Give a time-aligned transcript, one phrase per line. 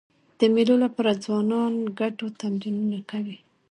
[0.39, 3.37] د مېلو له پاره ځوانان ګډو تمرینونه کوي.